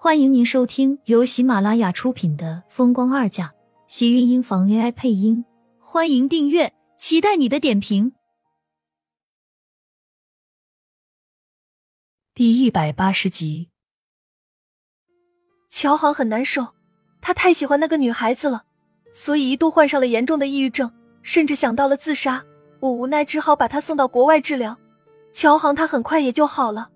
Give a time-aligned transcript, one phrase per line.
[0.00, 3.46] 欢迎您收听由喜马拉雅出品的《风光二嫁》，
[3.88, 5.44] 喜运音房 AI 配音。
[5.80, 8.12] 欢迎订阅，期待你的点评。
[12.32, 13.70] 第一百八十集，
[15.68, 16.68] 乔航很难受，
[17.20, 18.66] 他太喜欢那个女孩子了，
[19.12, 20.92] 所以一度患上了严重的抑郁症，
[21.22, 22.44] 甚至想到了自杀。
[22.78, 24.78] 我无奈只好把他送到国外治疗。
[25.32, 26.88] 乔航他很快也就好了，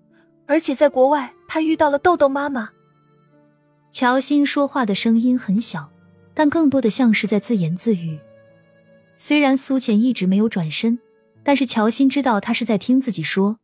[0.47, 2.69] 而且在国外他遇到了豆豆妈妈。
[3.93, 5.87] 乔欣说话的声音很小，
[6.33, 8.19] 但更多的像是在自言自语。
[9.15, 10.97] 虽然苏浅一直没有转身，
[11.43, 13.59] 但是乔欣知道他是在听自己说。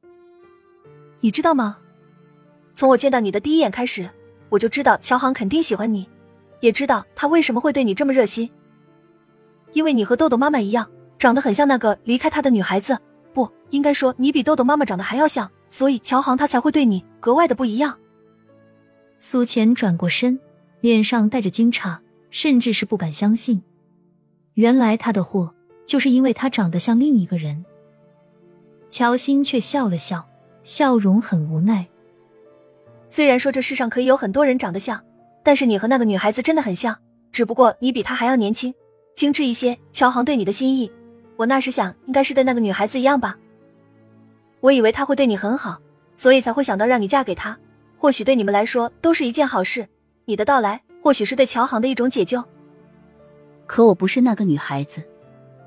[1.21, 1.79] 你知道吗？
[2.75, 4.07] 从我见到你的第一眼开始，
[4.49, 6.07] 我就知道乔航肯定喜欢你，
[6.59, 8.47] 也知道他为什么会对你这么热心。
[9.73, 12.95] 因为你和豆豆妈妈一样，长得很像那个离开他的女孩子。
[13.33, 17.97] 不应该说你比豆豆妈妈长得还要像，所以乔航他才会对你格外的不一样。
[19.21, 20.39] 苏浅转过身，
[20.79, 21.97] 脸上带着惊诧，
[22.31, 23.61] 甚至是不敢相信。
[24.53, 25.53] 原来他的祸
[25.85, 27.65] 就是因为他长得像另一个人。
[28.87, 30.25] 乔欣却笑了笑，
[30.63, 31.85] 笑容很无奈。
[33.09, 35.03] 虽然说这世上可以有很多人长得像，
[35.43, 36.97] 但是你和那个女孩子真的很像，
[37.31, 38.73] 只不过你比她还要年轻、
[39.13, 39.77] 精致一些。
[39.91, 40.89] 乔航对你的心意，
[41.35, 43.37] 我那时想应该是对那个女孩子一样吧。
[44.61, 45.79] 我以为他会对你很好，
[46.15, 47.57] 所以才会想到让你嫁给他。
[47.99, 49.87] 或许对你们来说都是一件好事，
[50.23, 52.43] 你的到来或许是对乔航的一种解救。
[53.67, 55.03] 可我不是那个女孩子，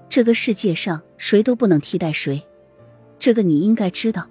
[0.09, 2.43] 这个世界上谁都不能替代谁，
[3.19, 4.27] 这个你应该知道。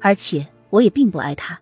[0.00, 1.60] 而且我也并不爱他。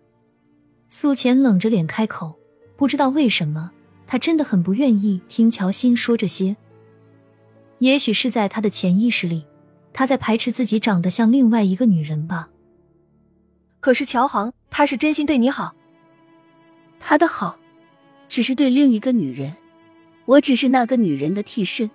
[0.87, 2.35] 苏浅冷着脸开口，
[2.77, 3.71] 不知道为什么，
[4.05, 6.55] 他真的很不愿意听乔欣说这些。
[7.79, 9.45] 也许是在他的潜意识里，
[9.93, 12.49] 他在排斥自己长得像另外一个女人吧。
[13.79, 15.75] 可是乔航，他是真心对你好。
[16.99, 17.59] 他的好，
[18.27, 19.55] 只是对另一个女人，
[20.25, 21.91] 我只是那个女人的替身。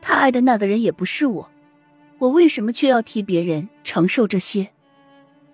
[0.00, 1.50] 他爱的那个人也不是我，
[2.18, 4.70] 我为什么却要替别人承受这些？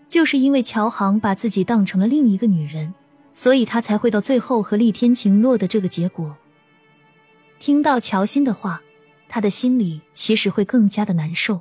[0.08, 2.94] 就是因为乔航把自己当成了另一个女人，
[3.34, 6.34] 所以他才会到最后和厉天晴落的这个结果。
[7.58, 8.80] 听到乔欣的话，
[9.28, 11.60] 他的心里其实会更加的难受。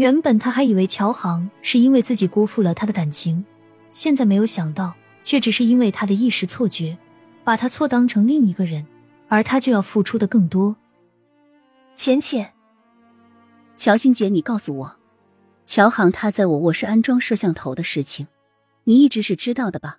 [0.00, 3.44] 原本他还以为乔航是因为自己辜负了他的感情，
[3.92, 6.96] 现在没有想到，却只是因为他的一时错觉，
[7.44, 8.86] 把他错当成另一个人，
[9.28, 10.74] 而他就要付出的更多。
[11.94, 12.54] 浅浅，
[13.76, 14.96] 乔欣姐，你告诉我，
[15.66, 18.26] 乔航他在我卧室安装摄像头的事情，
[18.84, 19.98] 你一直是知道的吧？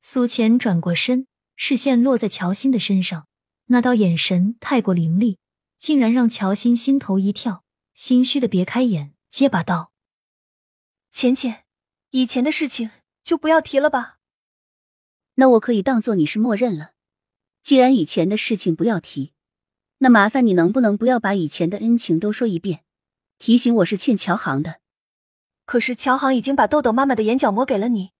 [0.00, 3.26] 苏浅转过身，视线落在乔欣的身上，
[3.66, 5.36] 那道眼神太过凌厉，
[5.76, 7.62] 竟然让乔欣心头一跳。
[7.94, 9.92] 心虚的别开眼，结巴道
[11.12, 11.64] ：“浅浅，
[12.10, 12.90] 以前的事情
[13.22, 14.18] 就不要提了吧。
[15.34, 16.92] 那我可以当做你是默认了。
[17.62, 19.32] 既然以前的事情不要提，
[19.98, 22.84] 那麻烦你能不能不要把以前的恩情都说一遍，
[23.38, 24.80] 提醒我是欠乔航的。
[25.64, 28.12] 可是乔航已经把豆豆妈妈的眼角膜给了你，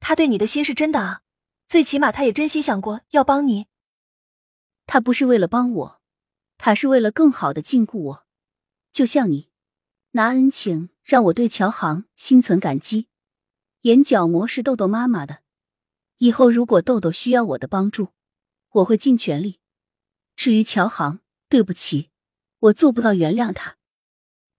[0.00, 1.22] 他对你的心是真的啊，
[1.68, 3.66] 最起码他也真心想过要帮你。
[4.86, 6.00] 他不是为了帮我，
[6.58, 8.26] 他是为了更好的禁锢我。”
[8.92, 9.48] 就像你
[10.10, 13.08] 拿恩情让我对乔航心存感激，
[13.82, 15.42] 眼角膜是豆豆妈妈的，
[16.18, 18.08] 以后如果豆豆需要我的帮助，
[18.68, 19.60] 我会尽全力。
[20.36, 22.10] 至于乔航，对不起，
[22.58, 23.78] 我做不到原谅他。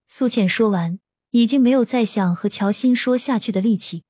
[0.08, 4.04] 苏浅说完，已经没有再想和乔欣说下去的力气，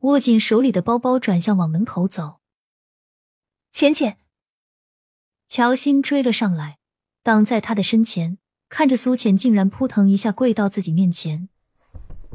[0.00, 2.40] 握紧手里的包包，转向往门口走。
[3.72, 4.18] 浅浅，
[5.46, 6.78] 乔欣追了上来，
[7.22, 8.38] 挡在他的身前。
[8.70, 11.48] 看着苏浅竟然扑腾一下跪到自己面前，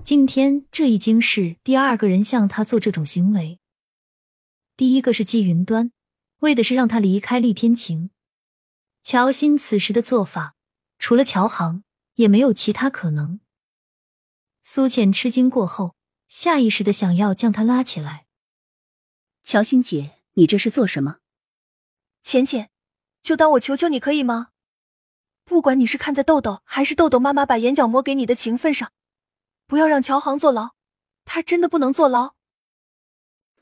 [0.03, 3.59] 今天这已经是第二个人向他做这种行为。
[4.75, 5.93] 第一个是季云端，
[6.39, 8.11] 为的是让他离开厉天晴。
[9.01, 10.55] 乔欣此时的做法，
[10.99, 11.83] 除了乔航，
[12.15, 13.39] 也没有其他可能。
[14.61, 15.95] 苏浅吃惊过后，
[16.27, 18.25] 下意识的想要将他拉起来。
[19.41, 21.19] 乔欣姐，你这是做什么？
[22.21, 22.69] 浅浅，
[23.21, 24.49] 就当我求求你可以吗？
[25.55, 28.91] 不管你是看在豆豆还是豆豆妈妈把眼角膜给你的情分上，
[29.65, 30.71] 不要让乔航坐牢，
[31.23, 32.35] 他真的不能坐牢。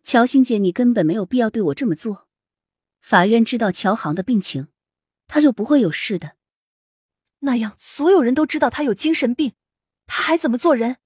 [0.03, 2.27] 乔欣姐，你根本没有必要对我这么做。
[2.99, 4.69] 法院知道乔航的病情，
[5.27, 6.35] 他就不会有事的。
[7.41, 9.53] 那样所有人都知道他有精神病，
[10.07, 10.97] 他还怎么做人？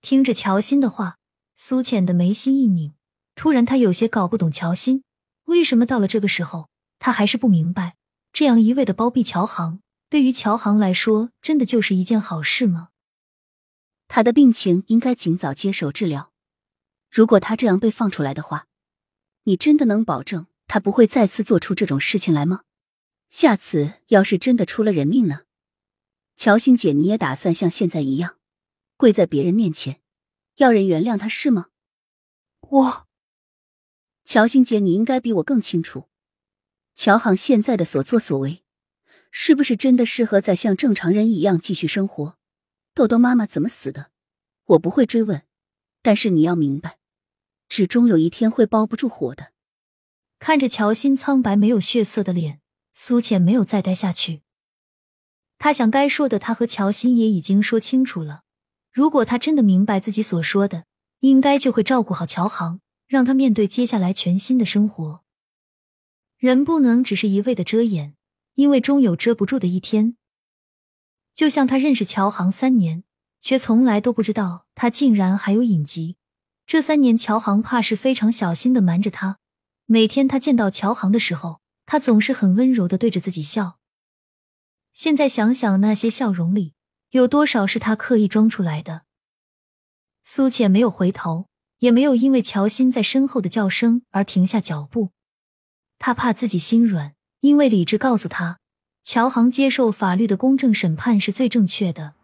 [0.00, 1.18] 听着乔欣的话，
[1.54, 2.94] 苏浅的眉心一拧，
[3.34, 5.04] 突然他有些搞不懂乔欣
[5.44, 7.96] 为什么到了这个时候，他还是不明白。
[8.36, 9.80] 这样一味的包庇乔航，
[10.10, 12.90] 对于乔航来说，真的就是一件好事吗？
[14.08, 16.34] 他的病情应该尽早接受治疗。
[17.10, 18.66] 如果他这样被放出来的话，
[19.44, 22.64] 你真的能保证他不会再次做出这种事情来吗？
[23.30, 25.44] 下次要是真的出了人命呢？
[26.36, 28.36] 乔欣姐，你也打算像现在一样，
[28.98, 30.02] 跪在别人面前，
[30.56, 31.68] 要人原谅他是吗？
[32.60, 33.06] 我，
[34.26, 36.10] 乔欣姐，你应该比我更清楚，
[36.96, 38.64] 乔航现在的所作所为，
[39.30, 42.38] 是不是真的适合再像正常人一样继续生活？
[42.94, 44.10] 豆豆妈妈怎么死的，
[44.64, 45.42] 我不会追问，
[46.00, 46.98] 但是你要明白，
[47.68, 49.52] 纸终有一天会包不住火的。
[50.38, 52.60] 看着乔欣苍白没有血色的脸，
[52.94, 54.40] 苏浅没有再待下去。
[55.58, 58.44] 他想该说的，他和乔欣也已经说清楚了。
[58.90, 60.86] 如果他真的明白自己所说的，
[61.20, 65.25] 应该就会照顾好乔航，让他面对接下来全新的生活。
[66.38, 68.14] 人不能只是一味的遮掩，
[68.54, 70.16] 因为终有遮不住的一天。
[71.32, 73.04] 就像他认识乔航三年，
[73.40, 76.16] 却从来都不知道他竟然还有隐疾。
[76.66, 79.38] 这三年，乔航怕是非常小心的瞒着他。
[79.86, 83.78] 每天他见到乔航的时候，他总是很温柔的对着自己笑。
[84.92, 86.74] 现在想想，那些笑容里
[87.10, 89.02] 有多少是他刻意装出来的？
[90.24, 91.46] 苏浅没有回头，
[91.78, 95.12] 也没有因为乔欣在身后的叫声而停下脚步。
[95.98, 98.58] 他怕自己心软，因为理智告诉他，
[99.02, 102.14] 乔航接受法律的公正审判是最正确的。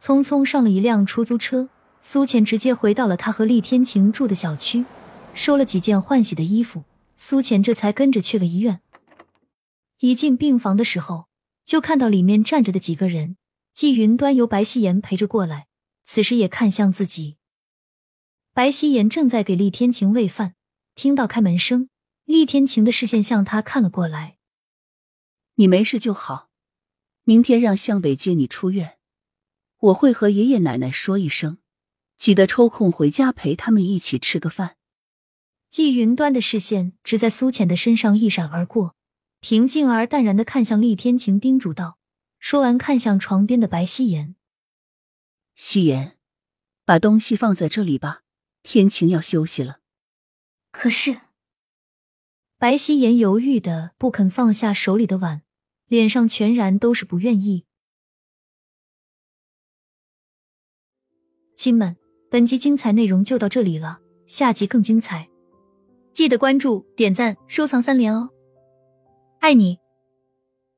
[0.00, 1.68] 匆匆上了一辆出租车，
[2.00, 4.84] 苏浅直接回到了他和厉天晴住的小区，
[5.34, 6.84] 收了几件换洗的衣服，
[7.14, 8.80] 苏浅这才跟着去了医院。
[10.00, 11.26] 一进病房的时候。
[11.66, 13.36] 就看到里面站着的几个人，
[13.72, 15.66] 季云端由白希言陪着过来，
[16.04, 17.38] 此时也看向自己。
[18.54, 20.54] 白希言正在给厉天晴喂饭，
[20.94, 21.88] 听到开门声，
[22.26, 24.36] 厉天晴的视线向他看了过来。
[25.54, 26.50] 你没事就好，
[27.24, 28.98] 明天让向北接你出院，
[29.78, 31.58] 我会和爷爷奶奶说一声，
[32.18, 34.76] 记得抽空回家陪他们一起吃个饭。
[35.68, 38.94] 季云端的视线只在苏浅的身上一闪而过。
[39.40, 41.98] 平静而淡然的看向厉天晴，叮嘱道
[42.40, 44.34] ：“说完，看向床边的白希言。
[45.54, 46.18] 希言，
[46.84, 48.22] 把东西放在这里吧，
[48.62, 49.78] 天晴要休息了。”
[50.72, 51.20] 可是，
[52.58, 55.42] 白希言犹豫的不肯放下手里的碗，
[55.88, 57.66] 脸上全然都是不愿意。
[61.54, 61.98] 亲们，
[62.30, 65.28] 本集精彩内容就到这里了，下集更精彩，
[66.14, 68.30] 记得关注、点赞、收藏三连哦！
[69.40, 69.78] 爱你。